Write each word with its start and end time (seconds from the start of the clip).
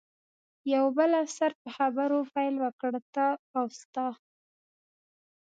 یو 0.73 0.85
بل 0.97 1.09
افسر 1.23 1.51
په 1.61 1.69
خبرو 1.77 2.17
پیل 2.33 2.55
وکړ، 2.63 2.93
ته 3.15 3.25
او 3.57 3.65
ستا. 3.79 4.07